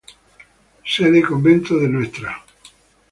Sede: 0.93 1.21
Convento 1.29 1.71
de 1.77 1.87
Ntra. 1.93 2.31